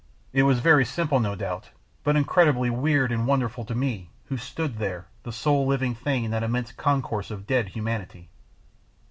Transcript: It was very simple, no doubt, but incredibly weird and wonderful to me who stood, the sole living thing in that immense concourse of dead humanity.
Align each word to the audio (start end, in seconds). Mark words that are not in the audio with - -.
It 0.33 0.41
was 0.41 0.61
very 0.61 0.83
simple, 0.83 1.19
no 1.19 1.35
doubt, 1.35 1.69
but 2.03 2.15
incredibly 2.15 2.71
weird 2.71 3.11
and 3.11 3.27
wonderful 3.27 3.63
to 3.65 3.75
me 3.75 4.09
who 4.29 4.35
stood, 4.37 4.77
the 4.79 5.31
sole 5.31 5.67
living 5.67 5.93
thing 5.93 6.23
in 6.23 6.31
that 6.31 6.41
immense 6.41 6.71
concourse 6.71 7.29
of 7.29 7.45
dead 7.45 7.67
humanity. 7.69 8.27